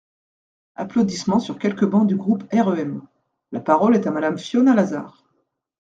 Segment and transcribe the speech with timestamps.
[0.73, 3.03] (Applaudissements sur quelques bancs du groupe REM.)
[3.51, 5.23] La parole est à Madame Fiona Lazaar.